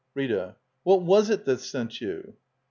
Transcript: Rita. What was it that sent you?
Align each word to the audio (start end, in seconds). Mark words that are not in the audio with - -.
Rita. 0.15 0.55
What 0.81 1.03
was 1.03 1.29
it 1.29 1.45
that 1.45 1.59
sent 1.59 2.01
you? 2.01 2.33